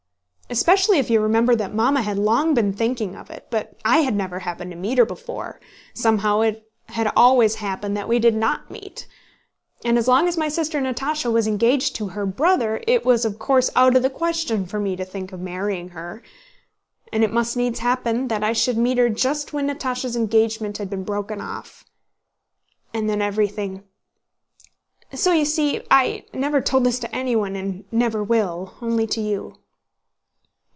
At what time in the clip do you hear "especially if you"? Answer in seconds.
0.51-1.21